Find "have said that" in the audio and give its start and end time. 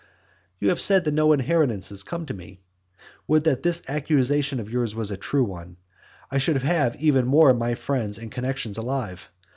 0.69-1.13